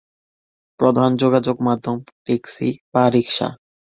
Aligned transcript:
প্রধান 0.79 1.11
যোগাযোগ 1.15 1.57
মাধ্যম 1.61 1.95
ট্যাক্সি 2.25 2.69
বা 2.93 3.03
রিক্সা। 3.09 3.47